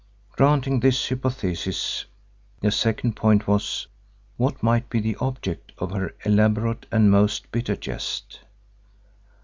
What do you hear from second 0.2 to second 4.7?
Granting this hypothesis, the second point was—what